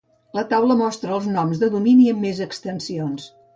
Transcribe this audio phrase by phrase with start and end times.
[0.37, 3.33] La taula mostra els noms de domini amb més extensions.